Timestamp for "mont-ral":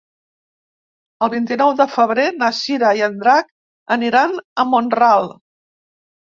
4.73-5.31